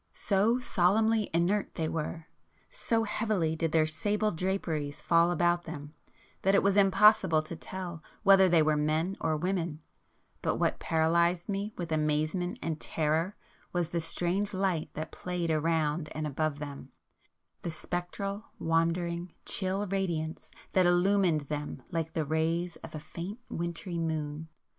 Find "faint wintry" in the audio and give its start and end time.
22.99-23.99